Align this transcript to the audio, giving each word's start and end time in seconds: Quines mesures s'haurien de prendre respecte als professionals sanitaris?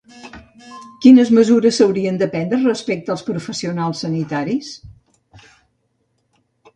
Quines 1.01 1.31
mesures 1.39 1.75
s'haurien 1.79 2.15
de 2.21 2.27
prendre 2.31 2.59
respecte 2.63 3.13
als 3.15 3.23
professionals 3.27 4.01
sanitaris? 4.07 4.73